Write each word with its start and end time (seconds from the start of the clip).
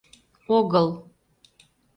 —Огыл. 0.57 0.87